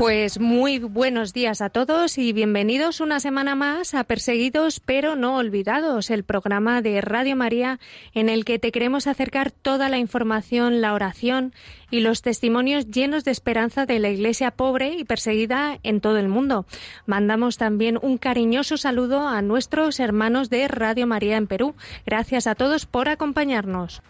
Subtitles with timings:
[0.00, 5.36] Pues muy buenos días a todos y bienvenidos una semana más a Perseguidos pero no
[5.36, 7.78] olvidados, el programa de Radio María
[8.14, 11.52] en el que te queremos acercar toda la información, la oración
[11.90, 16.28] y los testimonios llenos de esperanza de la Iglesia pobre y perseguida en todo el
[16.28, 16.64] mundo.
[17.04, 21.74] Mandamos también un cariñoso saludo a nuestros hermanos de Radio María en Perú.
[22.06, 24.00] Gracias a todos por acompañarnos.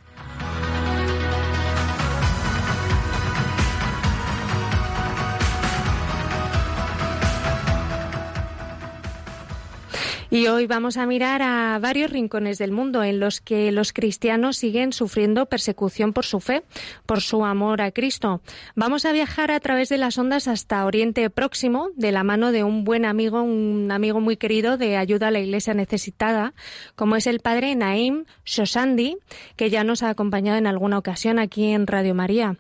[10.32, 14.56] Y hoy vamos a mirar a varios rincones del mundo en los que los cristianos
[14.56, 16.62] siguen sufriendo persecución por su fe,
[17.04, 18.40] por su amor a Cristo.
[18.76, 22.62] Vamos a viajar a través de las ondas hasta Oriente Próximo, de la mano de
[22.62, 26.54] un buen amigo, un amigo muy querido de ayuda a la Iglesia necesitada,
[26.94, 29.16] como es el padre Naim Shosandi,
[29.56, 32.56] que ya nos ha acompañado en alguna ocasión aquí en Radio María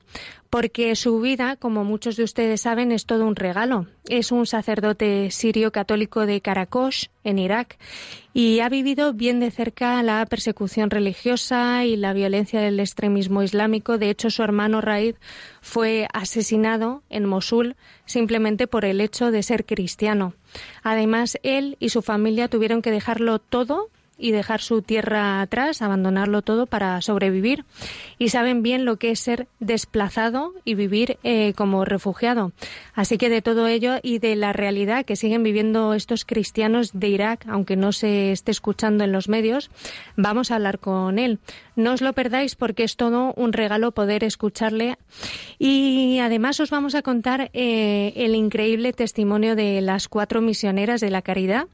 [0.50, 3.86] porque su vida, como muchos de ustedes saben, es todo un regalo.
[4.08, 7.78] Es un sacerdote sirio católico de Karakosh, en Irak,
[8.34, 13.96] y ha vivido bien de cerca la persecución religiosa y la violencia del extremismo islámico.
[13.96, 15.14] De hecho, su hermano Raid
[15.60, 20.34] fue asesinado en Mosul simplemente por el hecho de ser cristiano.
[20.82, 23.88] Además, él y su familia tuvieron que dejarlo todo
[24.20, 27.64] y dejar su tierra atrás, abandonarlo todo para sobrevivir.
[28.18, 32.52] Y saben bien lo que es ser desplazado y vivir eh, como refugiado.
[32.94, 37.08] Así que de todo ello y de la realidad que siguen viviendo estos cristianos de
[37.08, 39.70] Irak, aunque no se esté escuchando en los medios,
[40.16, 41.38] vamos a hablar con él.
[41.76, 44.98] No os lo perdáis porque es todo un regalo poder escucharle.
[45.58, 51.10] Y además os vamos a contar eh, el increíble testimonio de las cuatro misioneras de
[51.10, 51.66] la caridad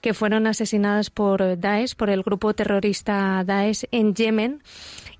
[0.00, 4.62] que fueron asesinadas por Daesh, por el grupo terrorista Daesh en Yemen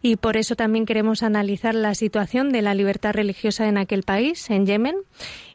[0.03, 4.49] y por eso también queremos analizar la situación de la libertad religiosa en aquel país,
[4.51, 4.97] en Yemen.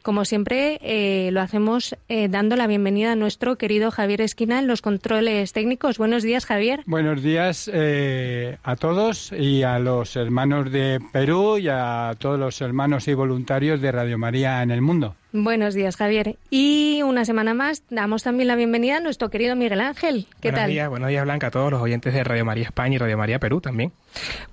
[0.06, 4.68] Como siempre, eh, lo hacemos eh, dando la bienvenida a nuestro querido Javier Esquina en
[4.68, 5.98] los controles técnicos.
[5.98, 6.84] Buenos días, Javier.
[6.86, 12.60] Buenos días eh, a todos y a los hermanos de Perú y a todos los
[12.60, 15.16] hermanos y voluntarios de Radio María en el mundo.
[15.32, 16.36] Buenos días, Javier.
[16.50, 20.26] Y una semana más damos también la bienvenida a nuestro querido Miguel Ángel.
[20.40, 20.70] ¿Qué buenos tal?
[20.70, 23.38] Días, buenos días, Blanca, a todos los oyentes de Radio María España y Radio María
[23.38, 23.92] Perú también.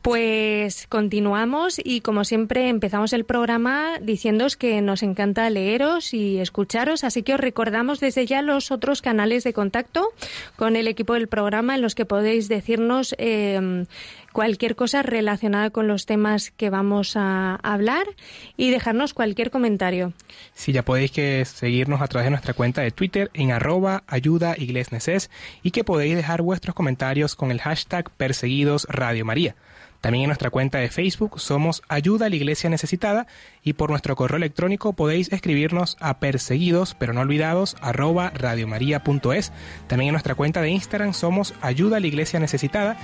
[0.02, 7.04] Pues continuamos y como siempre empezamos el programa diciéndoos que nos encanta leeros y escucharos,
[7.04, 10.10] así que os recordamos desde ya los otros canales de contacto
[10.56, 13.86] con el equipo del programa en los que podéis decirnos eh,
[14.34, 18.06] cualquier cosa relacionada con los temas que vamos a hablar
[18.58, 20.12] y dejarnos cualquier comentario.
[20.54, 21.12] Sí, ya podéis
[21.48, 26.42] seguirnos a través de nuestra cuenta de Twitter en arroba ayuda y que podéis dejar
[26.42, 29.56] vuestros comentarios con el hashtag perseguidos Radio María.
[30.04, 33.26] También en nuestra cuenta de Facebook somos Ayuda a la Iglesia Necesitada
[33.64, 39.54] y por nuestro correo electrónico podéis escribirnos a perseguidos pero no olvidados arroba radiomaria.es.
[39.88, 42.98] También en nuestra cuenta de Instagram somos Ayuda a la Iglesia Necesitada.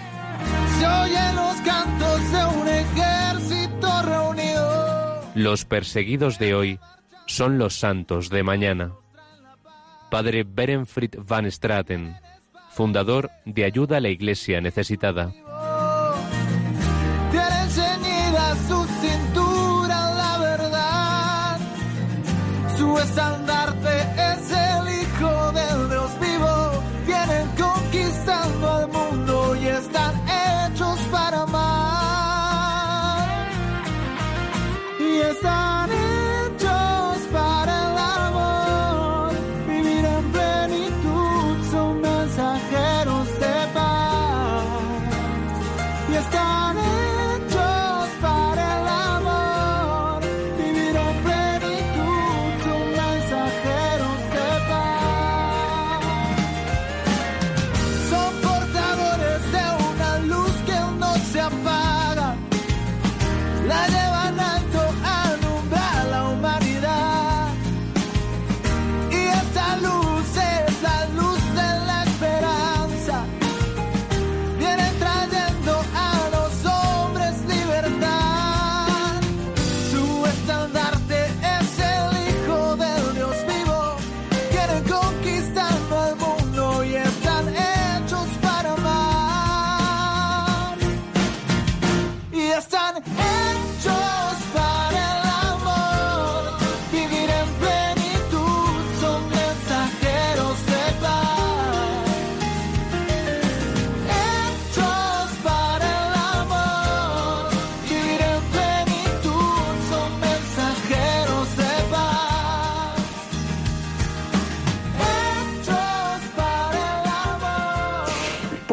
[0.77, 5.21] Se oyen los cantos de un ejército reunido.
[5.35, 6.79] Los perseguidos de hoy
[7.27, 8.91] son los santos de mañana.
[10.11, 12.17] Padre Berenfried van Straten,
[12.71, 15.31] fundador de Ayuda a la Iglesia Necesitada.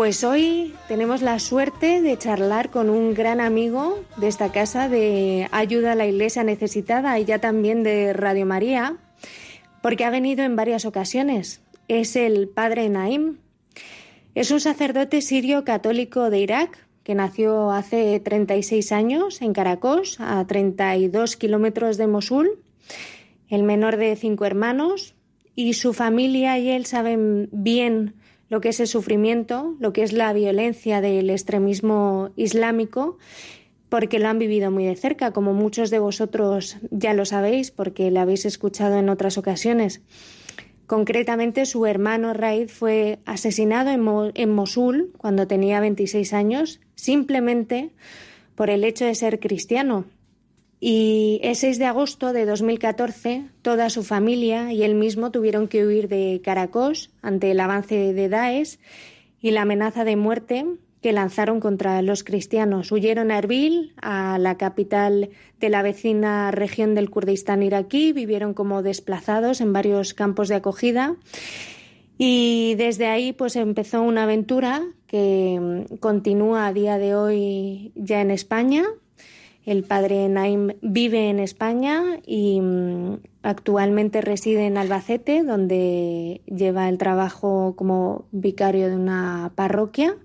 [0.07, 5.49] Pues hoy tenemos la suerte de charlar con un gran amigo de esta casa de
[5.51, 8.99] Ayuda a la Iglesia Necesitada y ya también de Radio María,
[9.83, 11.61] porque ha venido en varias ocasiones.
[11.89, 13.39] Es el padre Naim.
[14.37, 20.47] Es un sacerdote sirio católico de Irak que nació hace 36 años en Caracos, a
[20.47, 22.61] 32 kilómetros de Mosul,
[23.49, 25.17] el menor de cinco hermanos,
[25.57, 28.15] y su familia y él saben bien
[28.49, 33.19] lo que es el sufrimiento, lo que es la violencia del extremismo islámico,
[33.89, 38.11] porque lo han vivido muy de cerca, como muchos de vosotros ya lo sabéis, porque
[38.11, 40.03] lo habéis escuchado en otras ocasiones.
[40.87, 47.91] Concretamente, su hermano Raid fue asesinado en, Mosul cuando tenía 26 años, simplemente
[48.55, 50.05] por el hecho de ser cristiano.
[50.79, 55.87] Y el 6 de agosto de 2014, toda su familia y él mismo tuvieron que
[55.87, 58.79] huir de Caracos ante el avance de Daesh
[59.41, 60.67] y la amenaza de muerte
[61.01, 62.93] que lanzaron contra los cristianos.
[62.93, 65.31] Huyeron a Erbil, a la capital
[65.61, 71.17] de la vecina región del Kurdistán iraquí, vivieron como desplazados en varios campos de acogida.
[72.19, 78.31] Y desde ahí pues empezó una aventura que continúa a día de hoy ya en
[78.31, 78.85] España
[79.67, 86.99] el padre Naim vive en España y mm, actualmente reside en Albacete, donde lleva el
[86.99, 90.17] trabajo como vicario de una parroquia.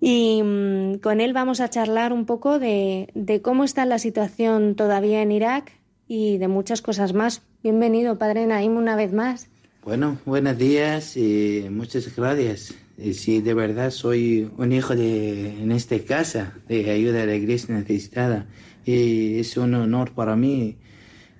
[0.00, 4.76] Y mm, con él vamos a charlar un poco de, de cómo está la situación
[4.76, 5.72] todavía en Irak
[6.06, 7.42] y de muchas cosas más.
[7.64, 9.48] Bienvenido, padre Naim, una vez más.
[9.82, 12.72] Bueno, buenos días y muchas gracias.
[12.96, 17.74] Sí, de verdad soy un hijo de, en esta casa, de ayuda a la iglesia
[17.74, 18.46] necesitada.
[18.84, 20.76] Y es un honor para mí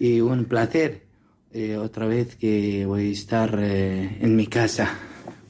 [0.01, 1.03] y un placer
[1.53, 4.99] eh, otra vez que voy a estar eh, en mi casa.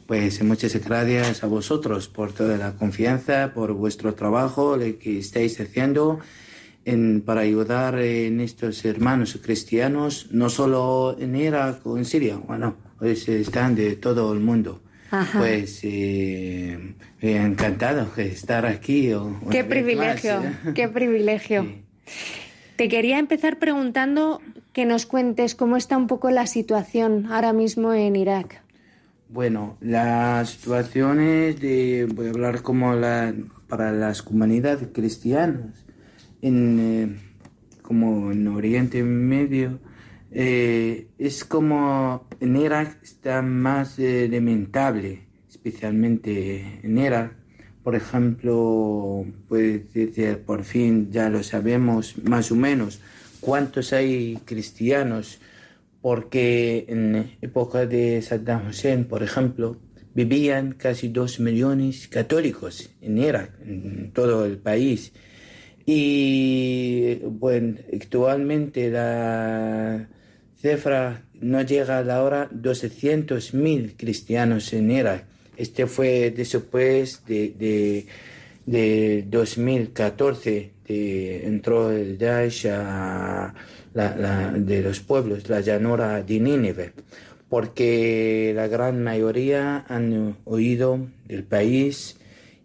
[0.06, 6.20] Pues muchas gracias a vosotros por toda la confianza, por vuestro trabajo que estáis haciendo
[6.84, 12.76] en, para ayudar en estos hermanos cristianos, no solo en Irak o en Siria, bueno,
[12.98, 14.82] pues están de todo el mundo.
[15.36, 19.10] Pues eh, encantado de estar aquí.
[19.50, 20.42] qué privilegio,
[20.74, 21.66] qué privilegio.
[22.76, 24.40] Te quería empezar preguntando
[24.72, 28.62] que nos cuentes cómo está un poco la situación ahora mismo en Irak.
[29.28, 33.32] Bueno, la situación es de, voy a hablar como la,
[33.68, 35.84] para las comunidades cristianas,
[36.42, 37.16] en, eh,
[37.82, 39.78] como en Oriente Medio,
[40.36, 47.36] eh, es como en Irak está más eh, lamentable, especialmente en Irak.
[47.84, 53.00] Por ejemplo, puede decir, por fin ya lo sabemos más o menos
[53.40, 55.38] cuántos hay cristianos,
[56.02, 59.76] porque en época de Saddam Hussein, por ejemplo,
[60.14, 65.12] vivían casi dos millones católicos en Irak, en todo el país.
[65.86, 70.08] Y bueno, actualmente la
[70.64, 75.26] cifra no llega a la hora 200.000 cristianos en Irak.
[75.58, 78.06] Este fue después de,
[78.64, 83.54] de, 2014, de, entró el Daesh a
[83.92, 86.92] la, de los pueblos, la llanura de Nínive,
[87.50, 92.16] porque la gran mayoría han huido del país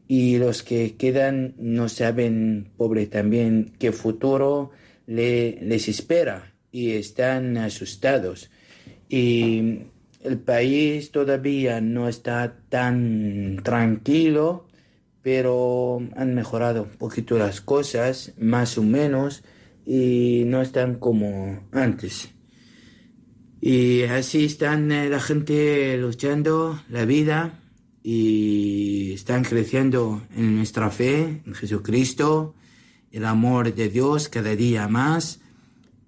[0.07, 4.71] y los que quedan no saben, pobre también, qué futuro
[5.05, 8.49] le, les espera y están asustados.
[9.07, 9.87] Y
[10.21, 14.67] el país todavía no está tan tranquilo,
[15.21, 19.43] pero han mejorado un poquito las cosas, más o menos,
[19.85, 22.29] y no están como antes.
[23.61, 27.59] Y así están eh, la gente luchando la vida
[28.01, 32.55] y están creciendo en nuestra fe, en Jesucristo,
[33.11, 35.41] el amor de Dios cada día más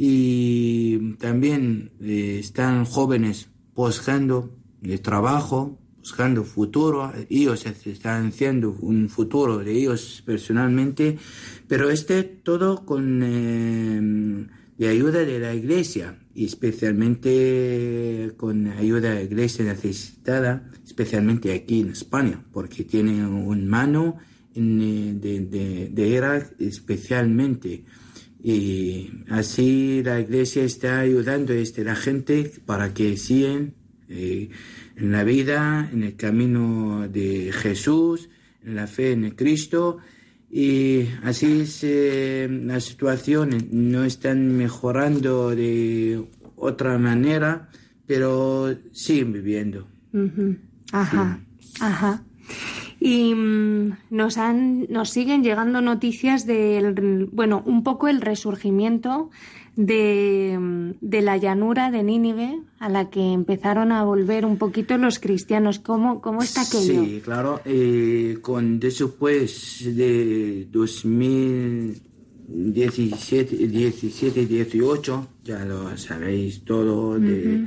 [0.03, 4.57] y también eh, están jóvenes buscando
[5.03, 11.19] trabajo, buscando futuro, ellos están haciendo un futuro de ellos personalmente,
[11.67, 14.47] pero este todo con eh,
[14.87, 21.89] ayuda de la iglesia y especialmente con ayuda de la iglesia necesitada, especialmente aquí en
[21.89, 24.17] España, porque tiene un mano
[24.55, 27.85] eh, de, de, de Irak especialmente
[28.43, 33.75] y así la iglesia está ayudando a este, la gente para que sigan
[34.09, 34.49] eh,
[34.95, 38.29] en la vida, en el camino de Jesús,
[38.63, 39.99] en la fe en el Cristo.
[40.49, 46.23] Y así es, eh, las situaciones no están mejorando de
[46.55, 47.69] otra manera,
[48.07, 49.87] pero siguen viviendo.
[50.91, 51.39] Ajá,
[51.79, 52.23] ajá.
[53.03, 59.31] Y mm, nos, han, nos siguen llegando noticias del, bueno, un poco el resurgimiento
[59.75, 65.17] de, de, la llanura de Nínive a la que empezaron a volver un poquito los
[65.17, 65.79] cristianos.
[65.79, 67.03] ¿Cómo, cómo está aquello?
[67.03, 67.61] Sí, claro.
[67.65, 77.65] Eh, con después de 2017, 17, 18, ya lo sabéis todo, de,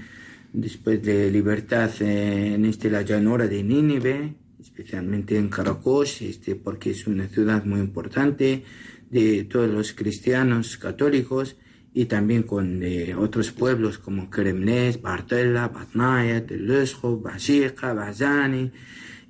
[0.53, 7.06] después de libertad en este, la llanura de Nínive, especialmente en Caracos, este, porque es
[7.06, 8.64] una ciudad muy importante
[9.11, 11.56] de todos los cristianos católicos
[11.92, 18.73] y también con de otros pueblos como Kremnes, Bartella, Batnaya, Telesco, Bajika, Bazani.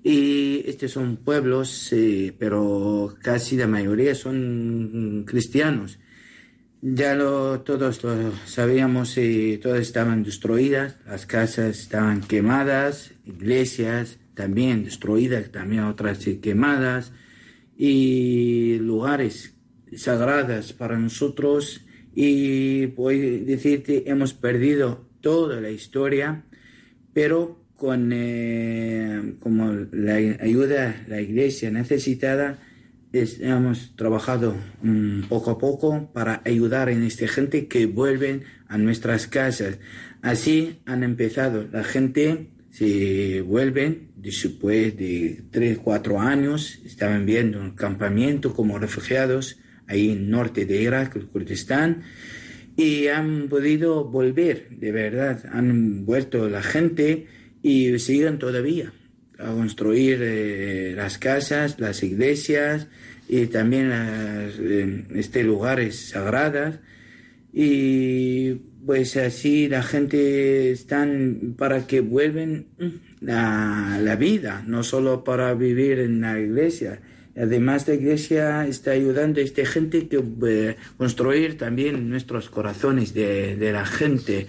[0.04, 5.98] Y estos son pueblos, eh, pero casi la mayoría son cristianos.
[6.80, 14.84] Ya lo, todos lo sabíamos, eh, todas estaban destruidas, las casas estaban quemadas, iglesias, también
[14.84, 17.12] destruidas, también otras quemadas,
[17.76, 19.54] y lugares
[19.96, 21.84] sagrados para nosotros.
[22.14, 26.44] Y a decirte, hemos perdido toda la historia,
[27.12, 32.58] pero con eh, como la ayuda la iglesia necesitada,
[33.12, 39.26] hemos trabajado um, poco a poco para ayudar en esta gente que vuelven a nuestras
[39.26, 39.78] casas.
[40.22, 47.76] Así han empezado la gente se vuelven después de tres, cuatro años, estaban viendo un
[47.76, 52.02] campamento como refugiados ahí en norte de Irak, el Kurdistán,
[52.76, 57.28] y han podido volver, de verdad, han vuelto la gente
[57.62, 58.92] y siguen todavía
[59.38, 62.88] a construir eh, las casas, las iglesias
[63.28, 66.80] y también las, eh, este lugares sagrados
[67.54, 72.66] y pues así la gente están para que vuelven
[73.20, 77.00] la, la vida, no solo para vivir en la iglesia.
[77.36, 83.56] Además, la iglesia está ayudando a esta gente que eh, construir también nuestros corazones de,
[83.56, 84.46] de, la gente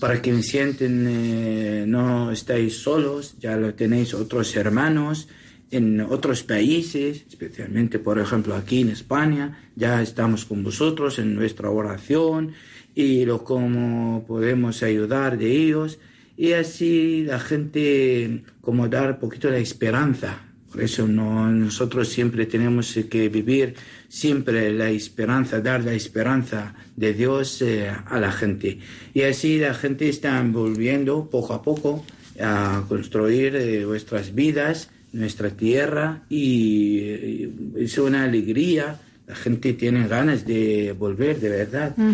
[0.00, 5.28] para que sienten eh, no estáis solos, ya lo tenéis otros hermanos
[5.76, 11.68] en otros países, especialmente por ejemplo aquí en España, ya estamos con vosotros en nuestra
[11.68, 12.52] oración
[12.94, 15.98] y lo cómo podemos ayudar de ellos
[16.36, 20.40] y así la gente como dar un poquito la esperanza.
[20.70, 23.74] Por eso no, nosotros siempre tenemos que vivir
[24.08, 28.78] siempre la esperanza, dar la esperanza de Dios eh, a la gente.
[29.12, 32.04] Y así la gente está volviendo poco a poco
[32.40, 39.00] a construir eh, vuestras vidas, nuestra tierra y, es una alegría.
[39.26, 41.94] La gente tiene ganas de volver, de verdad.
[41.96, 42.12] Uh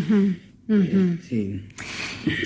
[0.69, 1.21] -huh.
[1.23, 1.63] Sí.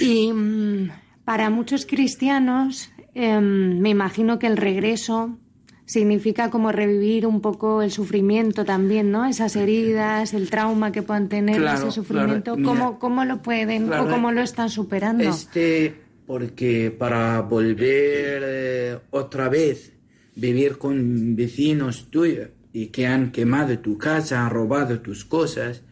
[0.01, 0.89] Y um,
[1.25, 5.39] para muchos cristianos, eh, me imagino que el regreso
[5.85, 9.27] significa como revivir un poco el sufrimiento también, ¿no?
[9.27, 12.69] Esas heridas, el trauma que puedan tener, claro, ese sufrimiento, claro.
[12.69, 14.05] ¿cómo, ¿cómo, lo pueden claro.
[14.05, 15.25] o cómo lo están superando?
[15.25, 15.95] Este,
[16.27, 19.94] porque para volver eh, otra vez,
[20.37, 25.83] vivir con vecinos tuyos y que han quemado tu casa, han robado tus cosas,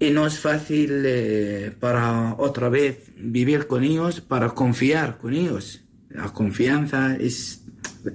[0.00, 5.84] y no es fácil eh, para otra vez vivir con ellos, para confiar con ellos.
[6.08, 7.64] La confianza es,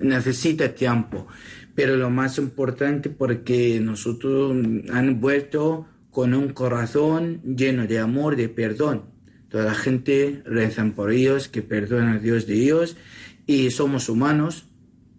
[0.01, 1.27] necesita tiempo,
[1.75, 4.53] pero lo más importante porque nosotros
[4.91, 9.05] han vuelto con un corazón lleno de amor, de perdón.
[9.49, 12.97] Toda la gente reza por ellos, que perdona a Dios de ellos
[13.45, 14.66] y somos humanos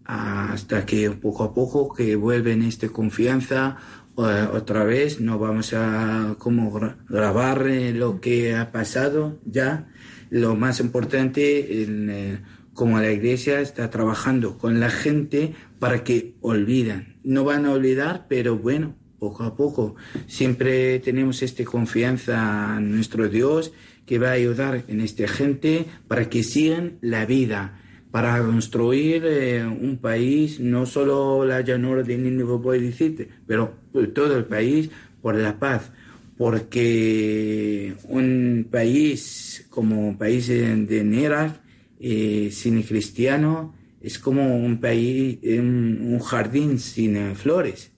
[0.08, 3.76] hasta que poco a poco que vuelven esta confianza
[4.16, 6.72] otra vez, no vamos a como
[7.08, 9.86] grabar lo que ha pasado ya.
[10.30, 12.38] Lo más importante, eh,
[12.74, 17.16] como la iglesia está trabajando con la gente para que olvidan.
[17.22, 19.94] No van a olvidar, pero bueno, poco a poco.
[20.26, 23.72] Siempre tenemos esta confianza en nuestro Dios
[24.04, 27.78] que va a ayudar en esta gente para que sigan la vida
[28.18, 33.74] para construir eh, un país, no solo la llanura de Nínive, decirte, pero
[34.12, 34.90] todo el país
[35.22, 35.92] por la paz,
[36.36, 41.62] porque un país como país de, de Nera,
[42.00, 47.92] eh, sin cristiano, es como un país, un jardín sin eh, flores.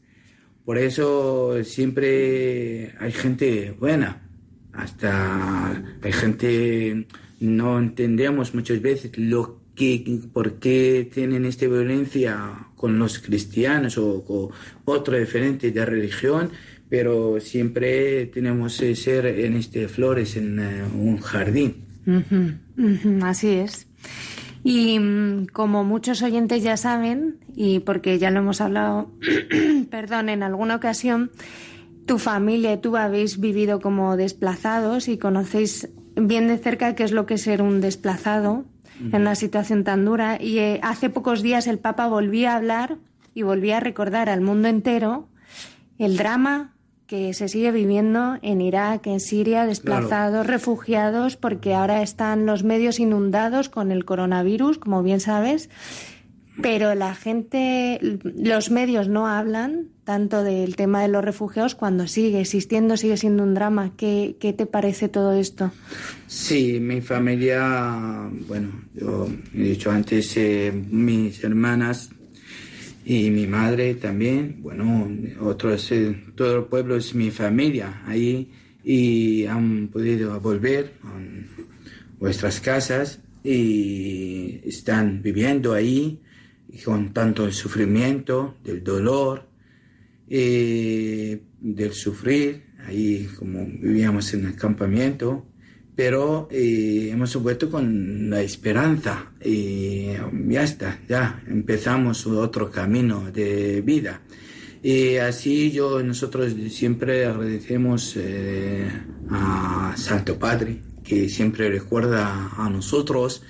[0.67, 4.29] Por eso siempre hay gente buena,
[4.75, 7.07] hasta hay gente,
[7.41, 14.25] no entendemos muchas veces lo que, por qué tienen esta violencia con los cristianos o
[14.25, 14.49] con
[14.85, 16.51] otro diferente de religión,
[16.89, 20.63] pero siempre tenemos que ser en este flores en uh,
[20.99, 21.85] un jardín.
[23.23, 23.87] Así es.
[24.65, 29.11] Y mm, como muchos oyentes ya saben, y porque ya lo hemos hablado,
[29.91, 31.31] perdón, en alguna ocasión,
[32.07, 37.13] tu familia y tú habéis vivido como desplazados y conocéis bien de cerca qué es
[37.13, 38.65] lo que es ser un desplazado
[39.01, 40.39] en una situación tan dura.
[40.41, 42.97] Y eh, hace pocos días el Papa volvía a hablar
[43.35, 45.29] y volvía a recordar al mundo entero
[45.99, 46.75] el drama
[47.07, 53.01] que se sigue viviendo en Irak, en Siria, desplazados, refugiados, porque ahora están los medios
[53.01, 55.71] inundados con el coronavirus, como bien sabes,
[56.63, 62.41] pero la gente, los medios no hablan tanto del tema de los refugiados cuando sigue
[62.41, 63.93] existiendo, sigue siendo un drama.
[63.97, 65.71] ¿Qué, qué te parece todo esto?
[66.27, 72.11] Sí, mi familia, bueno, yo he dicho antes, eh, mis hermanas
[73.05, 75.09] y mi madre también, bueno,
[75.41, 78.51] otros, eh, todo el pueblo es mi familia ahí
[78.83, 81.19] y han podido volver a
[82.19, 86.21] vuestras casas y están viviendo ahí
[86.85, 89.49] con tanto el sufrimiento, del dolor,
[90.29, 95.47] eh, del sufrir, ahí como vivíamos en el campamento,
[95.95, 100.07] pero eh, hemos vuelto con la esperanza y
[100.49, 104.23] ya está, ya empezamos otro camino de vida.
[104.83, 108.89] Y así yo, nosotros siempre agradecemos eh,
[109.29, 113.43] a Santo Padre, que siempre recuerda a nosotros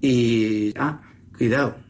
[0.00, 1.02] y, ah,
[1.36, 1.81] cuidado,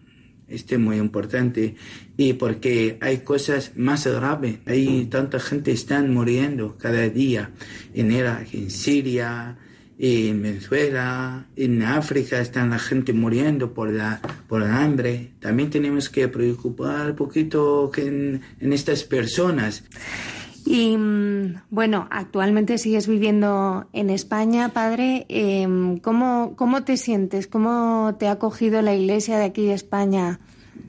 [0.52, 1.74] este es muy importante
[2.16, 7.50] y porque hay cosas más graves, hay tanta gente están muriendo cada día
[7.94, 9.56] en Irak, en Siria,
[9.98, 15.30] en Venezuela, en África están la gente muriendo por la, por el hambre.
[15.38, 19.84] También tenemos que preocupar un poquito en, en estas personas.
[20.72, 25.26] Y mm, bueno, actualmente sigues viviendo en España, padre.
[25.28, 27.46] Em, ¿cómo, ¿Cómo te sientes?
[27.46, 30.40] ¿Cómo te ha acogido la iglesia de aquí de España?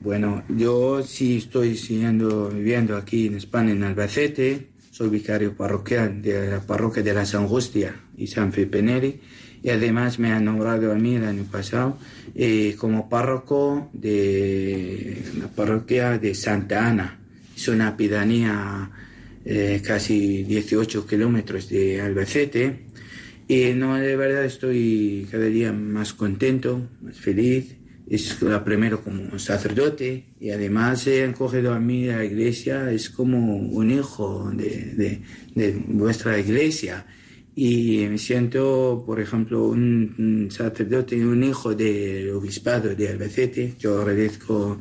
[0.02, 6.52] Bueno, yo sí estoy siguiendo viviendo aquí en España, en Albacete soy vicario parroquial de
[6.52, 9.18] la parroquia de la San Justia y San Felipe
[9.60, 11.98] y además me han nombrado a mí el año pasado
[12.34, 17.18] eh, como párroco de la parroquia de Santa Ana.
[17.56, 18.88] Es una pedanía
[19.44, 22.86] eh, casi 18 kilómetros de Albacete
[23.46, 27.76] y no, de verdad estoy cada día más contento, más feliz
[28.08, 33.08] es la primero como sacerdote y además se han cogido a mí la iglesia, es
[33.10, 35.22] como un hijo de,
[35.54, 37.06] de, vuestra iglesia.
[37.56, 43.74] Y me siento, por ejemplo, un, sacerdote y un hijo del obispado de Albacete.
[43.78, 44.80] Yo agradezco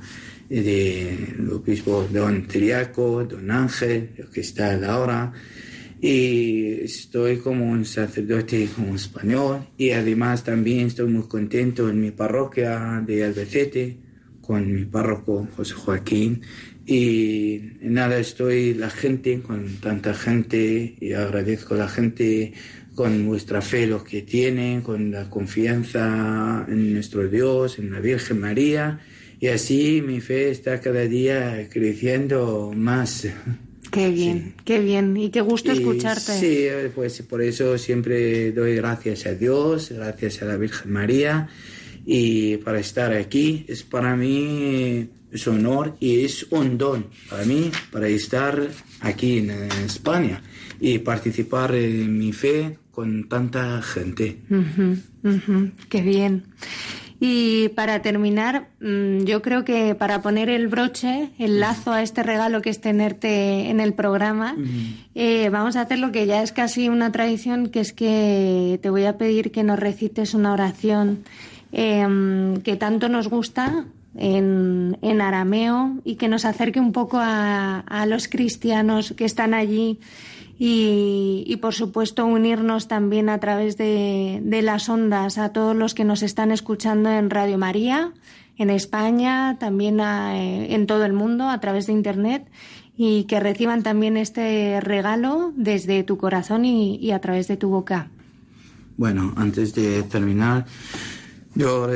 [0.49, 5.33] del obispo don Triaco, don Ángel, que está ahora.
[6.01, 9.67] Y estoy como un sacerdote como español.
[9.77, 13.97] Y además también estoy muy contento en mi parroquia de Albacete
[14.41, 16.41] con mi párroco José Joaquín.
[16.85, 22.53] Y nada estoy la gente con tanta gente y agradezco a la gente
[22.93, 28.39] con vuestra fe lo que tienen con la confianza en nuestro Dios en la Virgen
[28.39, 28.99] María
[29.43, 33.27] y así mi fe está cada día creciendo más
[33.91, 36.39] Qué bien, qué bien y qué gusto escucharte.
[36.39, 41.49] Sí, pues por eso siempre doy gracias a Dios, gracias a la Virgen María
[42.05, 47.69] y para estar aquí es para mí es honor y es un don para mí
[47.91, 48.65] para estar
[49.01, 49.49] aquí en,
[49.85, 50.41] España
[50.79, 54.37] y participar en mi fe con tanta gente.
[55.89, 56.45] qué bien.
[57.19, 62.23] Y para terminar, mm, yo creo que para poner el broche, el lazo a este
[62.23, 64.55] regalo que es tenerte en el programa,
[65.15, 68.89] eh, vamos a hacer lo que ya es casi una tradición, que es que te
[68.89, 71.23] voy a pedir que nos recites una oración
[71.71, 78.05] em, que tanto nos gusta en, arameo y que nos acerque un poco a, a
[78.05, 79.99] los cristianos que están allí
[80.59, 86.23] y, por supuesto unirnos también a través de, las ondas a todos los que nos
[86.23, 88.13] están escuchando en Radio María,
[88.57, 92.47] en España, también eh, en todo el mundo a través de Internet
[92.95, 98.09] y que reciban también este regalo desde tu corazón y, a través de tu boca.
[98.95, 100.67] Bueno, antes de terminar,
[101.55, 101.89] yo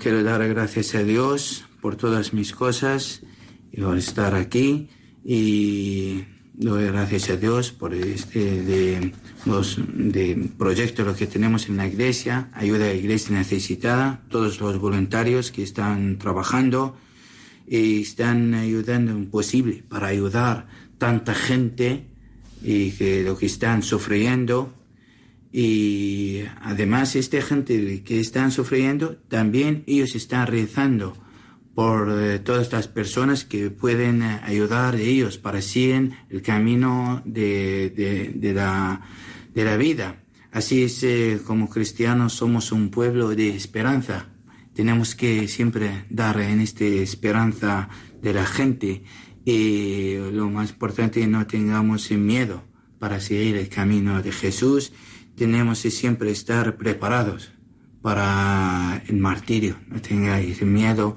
[0.00, 3.22] quiero dar gracias a Dios por todas mis cosas
[3.70, 4.88] y por estar aquí
[5.24, 6.24] y
[6.60, 9.14] Doy gracias a Dios por este de
[9.46, 14.60] los de proyectos lo que tenemos en la iglesia, ayuda a la iglesia necesitada, todos
[14.60, 16.98] los voluntarios que están trabajando
[17.66, 20.68] y están ayudando en posible para ayudar
[20.98, 22.04] tanta gente
[22.62, 24.74] y que lo que están sufriendo.
[25.50, 31.16] Y además, esta gente que están sufriendo, también ellos están rezando
[31.74, 37.22] por eh, todas las personas que pueden eh, ayudar a ellos para seguir el camino
[37.24, 39.00] de, de, la,
[39.54, 40.22] de la vida.
[40.52, 44.26] Así es, eh, como cristianos somos un pueblo de esperanza.
[44.74, 47.88] Tenemos que siempre dar en esta esperanza
[48.20, 49.04] de la gente
[49.44, 52.64] y lo más importante no tengamos miedo
[52.98, 54.92] para seguir el camino de Jesús
[55.40, 57.50] tenemos que siempre estar preparados
[58.02, 59.76] para el martirio.
[59.88, 61.16] No tengáis miedo.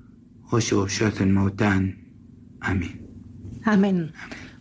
[2.59, 3.07] Amén.
[3.63, 4.13] Amén.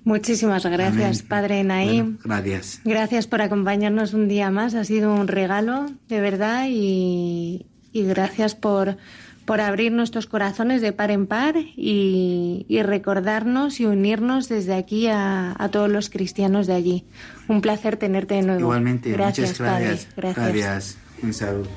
[0.04, 2.18] Muchísimas gracias, Padre Naim.
[2.24, 2.80] Gracias.
[2.84, 4.74] Gracias por acompañarnos un día más.
[4.74, 8.96] Ha sido un regalo, de verdad, y, y gracias por,
[9.44, 15.08] por abrir nuestros corazones de par en par y, y recordarnos y unirnos desde aquí
[15.08, 17.04] a, a, todos los cristianos de allí.
[17.48, 18.60] Un placer tenerte de nuevo.
[18.60, 20.06] Igualmente, gracias, muchas gracias.
[20.14, 20.62] Padre.
[20.62, 20.98] Gracias.
[21.22, 21.68] Un saludo.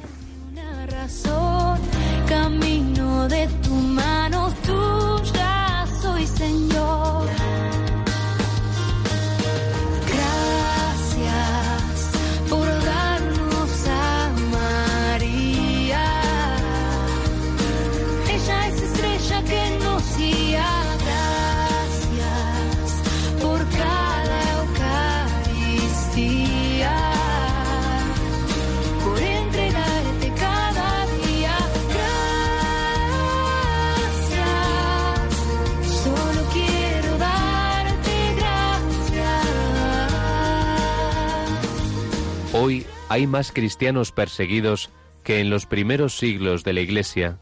[43.13, 44.89] Hay más cristianos perseguidos
[45.23, 47.37] que en los primeros siglos de la Iglesia.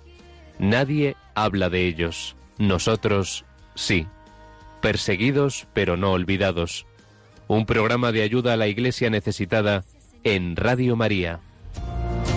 [0.60, 2.36] Nadie habla de ellos.
[2.58, 4.06] Nosotros sí.
[4.82, 6.86] Perseguidos pero no olvidados.
[7.48, 9.86] Un programa de ayuda a la Iglesia necesitada
[10.26, 11.40] en Radio María.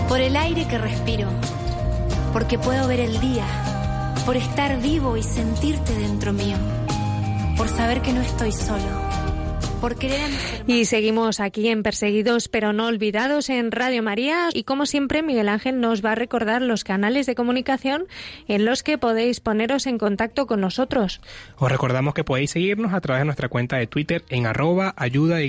[0.07, 1.27] Por el aire que respiro,
[2.31, 3.45] porque puedo ver el día,
[4.25, 6.55] por estar vivo y sentirte dentro mío,
[7.57, 8.87] por saber que no estoy solo,
[9.85, 10.63] por querer a mis hermanos.
[10.65, 15.47] Y seguimos aquí en Perseguidos pero no olvidados en Radio María y como siempre Miguel
[15.47, 18.07] Ángel nos va a recordar los canales de comunicación
[18.47, 21.21] en los que podéis poneros en contacto con nosotros.
[21.59, 25.35] Os recordamos que podéis seguirnos a través de nuestra cuenta de Twitter en arroba ayuda
[25.35, 25.45] de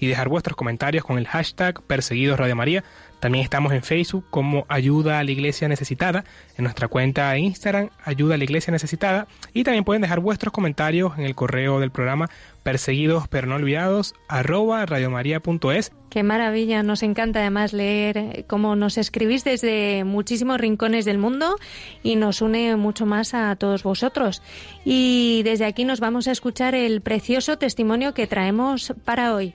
[0.00, 2.82] y dejar vuestros comentarios con el hashtag Perseguidos Radio María.
[3.20, 6.24] También estamos en Facebook como Ayuda a la Iglesia Necesitada,
[6.56, 10.52] en nuestra cuenta de Instagram Ayuda a la Iglesia Necesitada y también pueden dejar vuestros
[10.52, 12.28] comentarios en el correo del programa
[12.62, 15.92] perseguidos pero no olvidados arroba radiomaria.es.
[16.10, 21.56] Qué maravilla, nos encanta además leer cómo nos escribís desde muchísimos rincones del mundo
[22.02, 24.42] y nos une mucho más a todos vosotros.
[24.84, 29.54] Y desde aquí nos vamos a escuchar el precioso testimonio que traemos para hoy.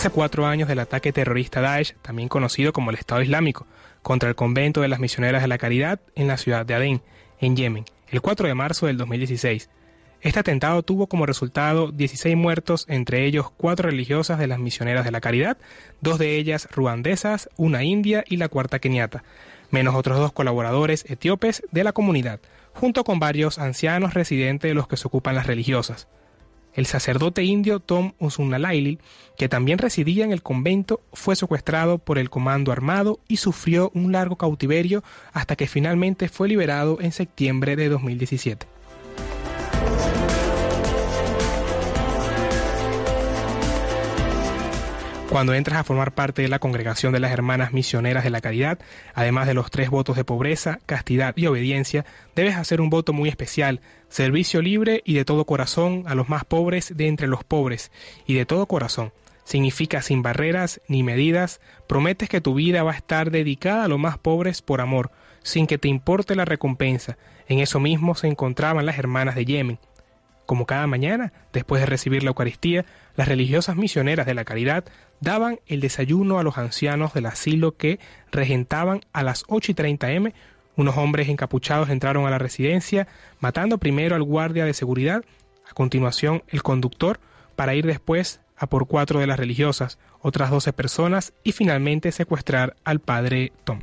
[0.00, 3.66] Hace cuatro años del ataque terrorista Daesh, también conocido como el Estado Islámico,
[4.00, 7.02] contra el convento de las misioneras de la caridad en la ciudad de Adén,
[7.38, 9.68] en Yemen, el 4 de marzo del 2016.
[10.22, 15.10] Este atentado tuvo como resultado 16 muertos, entre ellos cuatro religiosas de las misioneras de
[15.10, 15.58] la caridad,
[16.00, 19.22] dos de ellas ruandesas, una india y la cuarta keniata,
[19.70, 22.40] menos otros dos colaboradores etíopes de la comunidad,
[22.72, 26.08] junto con varios ancianos residentes de los que se ocupan las religiosas.
[26.74, 28.98] El sacerdote indio Tom Usunalaili,
[29.36, 34.12] que también residía en el convento, fue secuestrado por el comando armado y sufrió un
[34.12, 35.02] largo cautiverio
[35.32, 38.79] hasta que finalmente fue liberado en septiembre de 2017.
[45.30, 48.80] Cuando entras a formar parte de la congregación de las hermanas misioneras de la caridad,
[49.14, 53.28] además de los tres votos de pobreza, castidad y obediencia, debes hacer un voto muy
[53.28, 57.92] especial, servicio libre y de todo corazón a los más pobres de entre los pobres,
[58.26, 59.12] y de todo corazón.
[59.44, 64.00] Significa sin barreras ni medidas, prometes que tu vida va a estar dedicada a los
[64.00, 65.12] más pobres por amor,
[65.44, 67.18] sin que te importe la recompensa.
[67.46, 69.78] En eso mismo se encontraban las hermanas de Yemen.
[70.50, 72.84] Como cada mañana, después de recibir la Eucaristía,
[73.14, 74.82] las religiosas misioneras de la caridad
[75.20, 78.00] daban el desayuno a los ancianos del asilo que
[78.32, 80.34] regentaban a las 8 y 30 m.
[80.74, 83.06] Unos hombres encapuchados entraron a la residencia,
[83.38, 85.22] matando primero al guardia de seguridad,
[85.70, 87.20] a continuación el conductor,
[87.54, 92.74] para ir después a por cuatro de las religiosas, otras 12 personas y finalmente secuestrar
[92.82, 93.78] al padre Tom.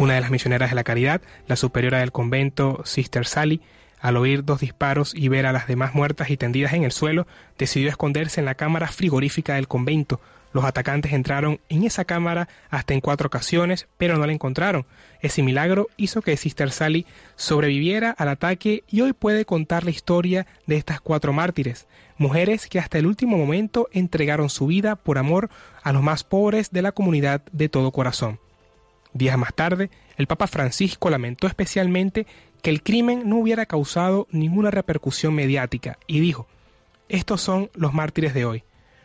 [0.00, 3.60] Una de las misioneras de la caridad, la superiora del convento, Sister Sally,
[4.00, 7.28] al oír dos disparos y ver a las demás muertas y tendidas en el suelo,
[7.58, 10.20] decidió esconderse en la cámara frigorífica del convento.
[10.52, 14.84] Los atacantes entraron en esa cámara hasta en cuatro ocasiones, pero no la encontraron.
[15.20, 20.46] Ese milagro hizo que Sister Sally sobreviviera al ataque y hoy puede contar la historia
[20.66, 21.86] de estas cuatro mártires,
[22.18, 25.50] mujeres que hasta el último momento entregaron su vida por amor
[25.84, 28.40] a los más pobres de la comunidad de todo corazón.
[29.14, 32.26] Días más tarde, el Papa Francisco lamentó especialmente
[32.62, 36.48] que el crimen no hubiera causado ninguna repercusión mediática y dijo,
[37.08, 38.64] estos son los mártires de hoy.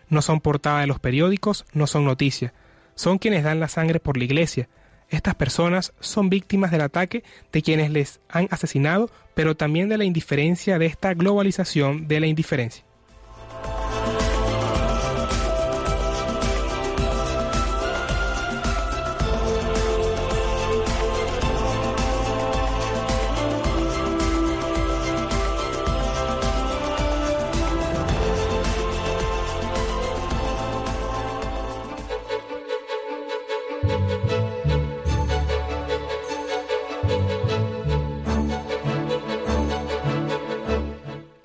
[0.10, 2.54] No son portada de los periódicos, no son noticias.
[2.96, 4.68] Son quienes dan la sangre por la iglesia.
[5.10, 10.06] Estas personas son víctimas del ataque de quienes les han asesinado, pero también de la
[10.06, 12.84] indiferencia de esta globalización de la indiferencia.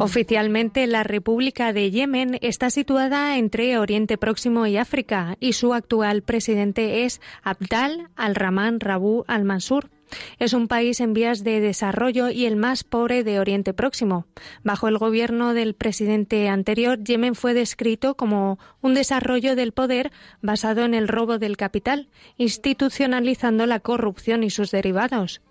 [0.00, 6.22] Oficialmente, la República de Yemen está situada entre Oriente Próximo y África y su actual
[6.22, 9.90] presidente es Abdal al-Rahman Rabu al-Mansur.
[10.38, 14.26] Es un país en vías de desarrollo y el más pobre de Oriente Próximo.
[14.62, 20.84] Bajo el gobierno del presidente anterior, Yemen fue descrito como un desarrollo del poder basado
[20.84, 25.42] en el robo del capital, institucionalizando la corrupción y sus derivados.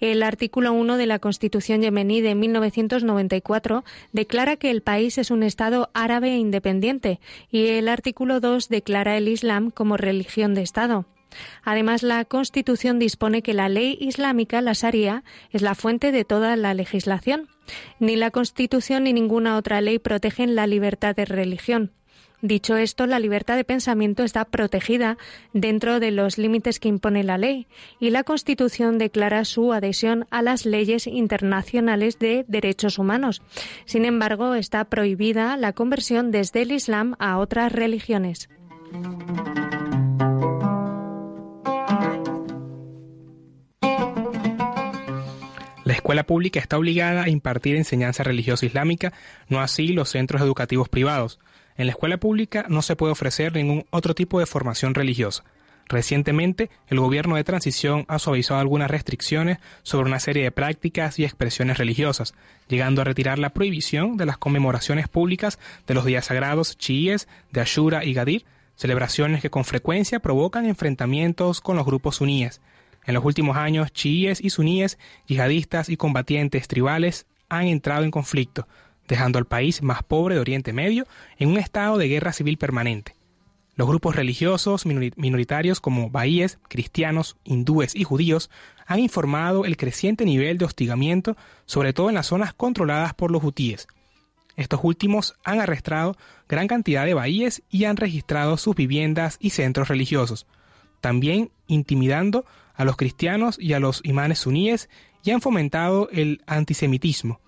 [0.00, 5.42] El artículo 1 de la Constitución yemení de 1994 declara que el país es un
[5.42, 11.06] Estado árabe e independiente y el artículo 2 declara el Islam como religión de Estado.
[11.62, 16.56] Además, la Constitución dispone que la ley islámica, la Sharia, es la fuente de toda
[16.56, 17.48] la legislación.
[17.98, 21.92] Ni la Constitución ni ninguna otra ley protegen la libertad de religión.
[22.42, 25.16] Dicho esto, la libertad de pensamiento está protegida
[25.52, 27.68] dentro de los límites que impone la ley
[28.00, 33.42] y la Constitución declara su adhesión a las leyes internacionales de derechos humanos.
[33.84, 38.48] Sin embargo, está prohibida la conversión desde el Islam a otras religiones.
[45.84, 49.12] La escuela pública está obligada a impartir enseñanza religiosa islámica,
[49.48, 51.38] no así los centros educativos privados.
[51.76, 55.44] En la escuela pública no se puede ofrecer ningún otro tipo de formación religiosa.
[55.88, 61.24] Recientemente, el gobierno de transición ha suavizado algunas restricciones sobre una serie de prácticas y
[61.24, 62.34] expresiones religiosas,
[62.68, 67.60] llegando a retirar la prohibición de las conmemoraciones públicas de los días sagrados chiíes de
[67.60, 72.60] Ashura y Gadir, celebraciones que con frecuencia provocan enfrentamientos con los grupos suníes.
[73.04, 78.66] En los últimos años, chiíes y suníes, yihadistas y combatientes tribales han entrado en conflicto,
[79.08, 81.06] dejando al país más pobre de Oriente Medio
[81.38, 83.14] en un estado de guerra civil permanente.
[83.74, 88.50] Los grupos religiosos minoritarios como bahíes, cristianos, hindúes y judíos
[88.86, 93.42] han informado el creciente nivel de hostigamiento, sobre todo en las zonas controladas por los
[93.42, 93.88] hutíes.
[94.56, 96.16] Estos últimos han arrestado
[96.48, 100.46] gran cantidad de bahíes y han registrado sus viviendas y centros religiosos,
[101.00, 104.90] también intimidando a los cristianos y a los imanes suníes
[105.24, 107.40] y han fomentado el antisemitismo.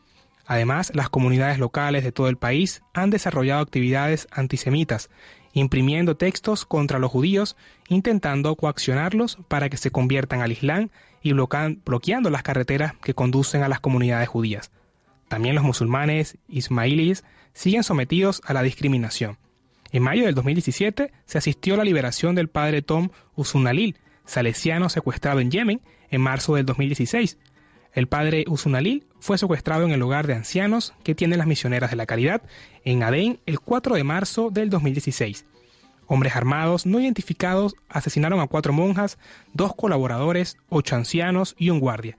[0.47, 5.11] Además, las comunidades locales de todo el país han desarrollado actividades antisemitas,
[5.53, 7.57] imprimiendo textos contra los judíos,
[7.89, 10.91] intentando coaccionarlos para que se conviertan al Islam
[11.23, 14.71] y bloqueando las carreteras que conducen a las comunidades judías.
[15.29, 19.39] También los musulmanes ismailíes siguen sometidos a la discriminación.
[19.91, 25.41] En mayo del 2017 se asistió a la liberación del padre Tom Usunalil, salesiano secuestrado
[25.41, 25.81] en Yemen,
[26.11, 27.39] en marzo del 2016.
[27.93, 31.97] El padre Usunalil fue secuestrado en el hogar de ancianos que tienen las misioneras de
[31.97, 32.43] la caridad
[32.85, 35.47] en Adén el 4 de marzo del 2016.
[36.07, 39.17] Hombres armados no identificados asesinaron a cuatro monjas,
[39.55, 42.19] dos colaboradores, ocho ancianos y un guardia.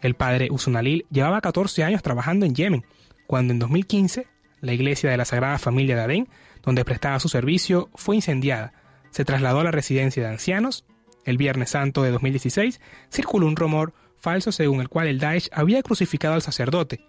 [0.00, 2.86] El padre Usunalil llevaba 14 años trabajando en Yemen,
[3.26, 4.26] cuando en 2015
[4.62, 6.28] la iglesia de la Sagrada Familia de Adén,
[6.62, 8.72] donde prestaba su servicio, fue incendiada.
[9.10, 10.86] Se trasladó a la residencia de ancianos.
[11.26, 12.80] El Viernes Santo de 2016
[13.10, 17.00] circuló un rumor falso según el cual el Daesh había crucificado al sacerdote.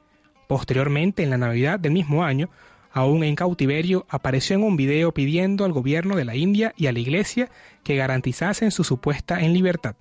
[0.47, 2.49] Posteriormente, en la Navidad del mismo año,
[2.91, 6.91] aún en cautiverio, apareció en un video pidiendo al gobierno de la India y a
[6.91, 7.49] la Iglesia
[7.83, 9.95] que garantizasen su supuesta en libertad.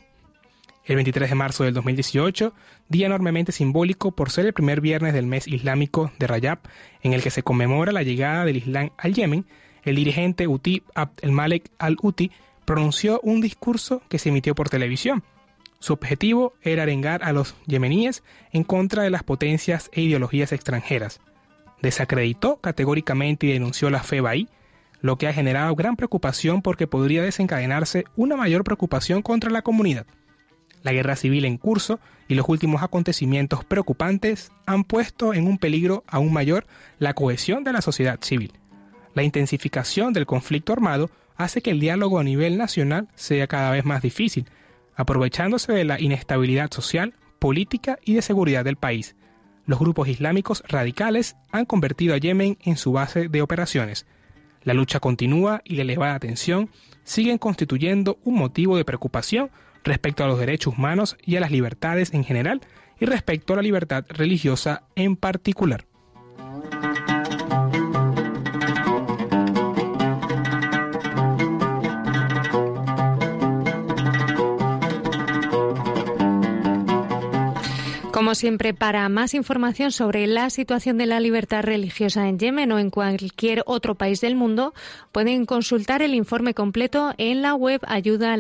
[0.85, 2.55] El 23 de marzo del 2018,
[2.89, 6.61] día enormemente simbólico por ser el primer viernes del mes islámico de Rajab,
[7.03, 9.45] en el que se conmemora la llegada del Islam al Yemen,
[9.83, 12.31] el dirigente Uti Abd el-Malek al-Uti
[12.65, 15.23] pronunció un discurso que se emitió por televisión.
[15.81, 21.21] Su objetivo era arengar a los yemeníes en contra de las potencias e ideologías extranjeras
[21.81, 24.49] desacreditó categóricamente y denunció la fe bahí,
[25.01, 30.07] lo que ha generado gran preocupación porque podría desencadenarse una mayor preocupación contra la comunidad.
[30.83, 36.05] La guerra civil en curso y los últimos acontecimientos preocupantes han puesto en un peligro
[36.07, 36.67] aún mayor
[36.99, 38.53] la cohesión de la sociedad civil.
[39.15, 43.85] La intensificación del conflicto armado hace que el diálogo a nivel nacional sea cada vez
[43.85, 44.47] más difícil,
[44.99, 49.15] aprovechándose de la inestabilidad social, política y de seguridad del país,
[49.65, 54.07] los grupos islámicos radicales han convertido a Yemen en su base de operaciones.
[54.65, 56.71] La lucha continúa y la elevada tensión
[57.05, 59.51] siguen constituyendo un motivo de preocupación
[59.85, 62.61] respecto a los derechos humanos y a las libertades en general
[62.99, 65.88] y respecto a la libertad religiosa en particular.
[78.29, 82.79] Como siempre, para más información sobre la situación de la libertad religiosa en Yemen o
[82.79, 84.75] en cualquier otro país del mundo,
[85.13, 88.37] pueden consultar el informe completo en la web ayuda.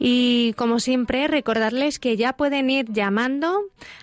[0.00, 3.60] Y como siempre, recordarles que ya pueden ir llamando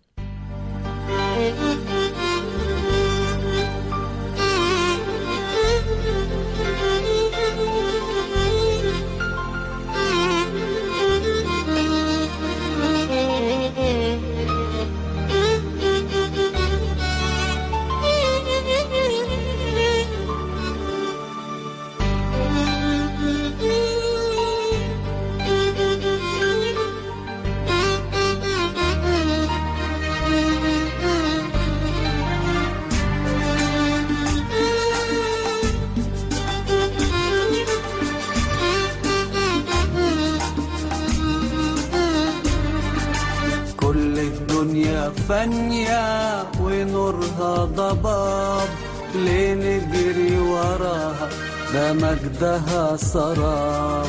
[45.11, 48.69] فانية ونورها ضباب
[49.15, 51.29] ليه نجري وراها.
[51.75, 54.07] ده مجدها سراب.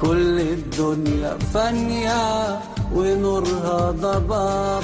[0.00, 2.58] كل الدنيا فانية
[2.94, 4.82] ونورها ضباب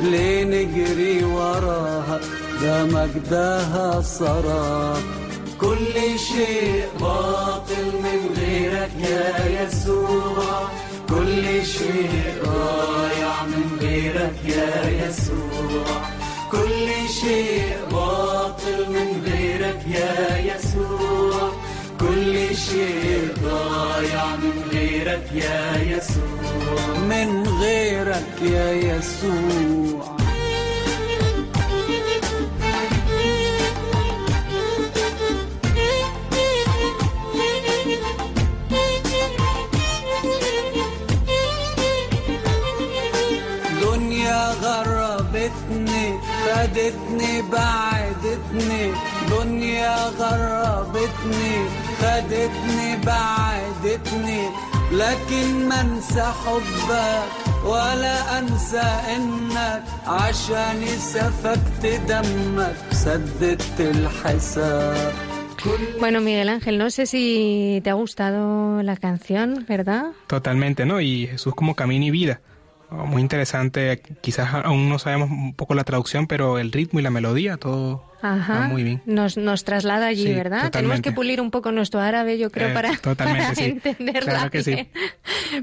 [0.00, 2.20] ليه نجري وراها.
[2.62, 5.02] ده مجدها سراب.
[5.60, 10.68] كل شيء باطل من غيرك يا يسوع.
[11.08, 12.85] كل شيء من
[13.80, 15.86] غيرك يا يسوع.
[16.50, 16.88] كل
[17.20, 21.52] شيء باطل من غيرك يا يسوع.
[22.00, 26.98] كل شيء ضايع من غيرك يا يسوع.
[26.98, 30.15] من غيرك يا يسوع.
[46.56, 48.92] خدتني بعدتني
[49.30, 51.56] دنيا غربتني
[52.00, 54.42] خدتني بعدتني
[54.92, 57.28] لكن ما انسى حبك
[57.64, 65.12] ولا انسى انك عشاني سفكت دمك سددت الحساب
[66.00, 70.04] Bueno, Miguel Ángel, no sé si te ha gustado la canción, ¿verdad?
[70.28, 71.00] Totalmente, ¿no?
[71.00, 72.40] Y Jesús como camino y vida.
[72.90, 77.10] Muy interesante, quizás aún no sabemos un poco la traducción, pero el ritmo y la
[77.10, 78.60] melodía, todo Ajá.
[78.60, 79.02] va muy bien.
[79.06, 80.70] Nos, nos traslada allí, Sí, ¿verdad?
[80.70, 83.64] Tenemos que pulir un poco nuestro árabe, yo creo, Eh, para, totalmente, para sí.
[83.64, 84.88] entenderla Claro que sí.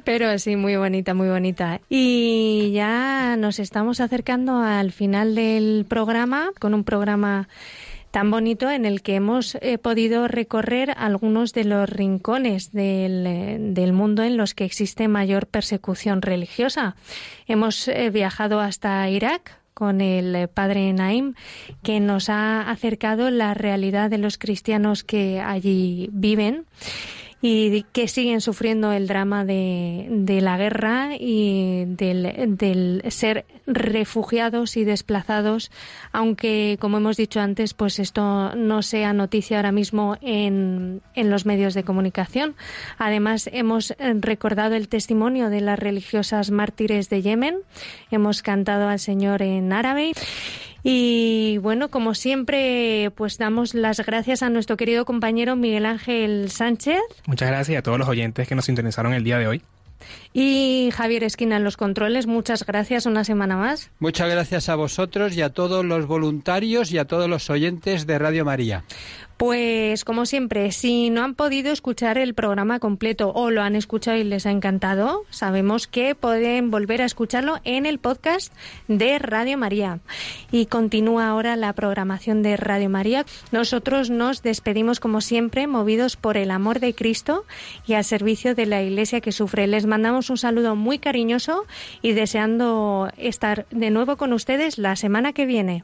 [0.04, 1.80] Pero sí, muy bonita, muy bonita.
[1.90, 7.48] Y ya nos estamos acercando al final del programa, con un programa
[8.14, 13.58] tan bonito en el que hemos eh, podido recorrer algunos de los rincones del, eh,
[13.60, 16.96] del mundo en los que existe mayor persecución religiosa.
[17.48, 21.34] Hemos eh, viajado hasta Irak con el padre Naim,
[21.82, 26.68] que nos ha acercado la realidad de los cristianos que allí viven
[27.46, 34.78] y que siguen sufriendo el drama de, de la guerra y del, del ser refugiados
[34.78, 35.70] y desplazados,
[36.14, 41.46] aunque, como hemos dicho antes, pues esto no sea noticia ahora mismo en, en los
[41.46, 42.56] medios de comunicación.
[42.98, 47.58] Además, hemos recordado el testimonio de las religiosas mártires de Yemen,
[48.10, 50.14] hemos cantado al Señor en árabe.
[50.84, 57.00] Y bueno, como siempre, pues damos las gracias a nuestro querido compañero Miguel Ángel Sánchez
[57.26, 59.62] Muchas gracias a todos los oyentes que nos sintonizaron el día de hoy.
[60.34, 62.28] y Javier Esquina en los controles.
[62.28, 63.92] Muchas gracias una semana más.
[64.00, 68.20] Muchas gracias a vosotros y a todos los voluntarios y a todos los oyentes de
[68.20, 68.84] Radio María.
[69.44, 74.16] Pues como siempre, si no han podido escuchar el programa completo o lo han escuchado
[74.16, 78.54] y les ha encantado, sabemos que pueden volver a escucharlo en el podcast
[78.88, 80.00] de Radio María.
[80.50, 83.26] Y continúa ahora la programación de Radio María.
[83.52, 87.44] Nosotros nos despedimos como siempre, movidos por el amor de Cristo
[87.86, 89.68] y al servicio de la Iglesia que sufre.
[89.68, 91.66] Les mandamos un saludo muy cariñoso
[92.02, 95.84] y deseando estar de nuevo con ustedes la semana que viene.